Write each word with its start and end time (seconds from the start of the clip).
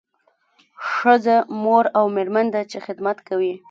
ښځه 0.93 1.37
مور 1.61 1.85
او 1.97 2.05
میرمن 2.15 2.45
ده 2.53 2.61
چې 2.71 2.77
خدمت 2.85 3.17
کوي 3.27 3.53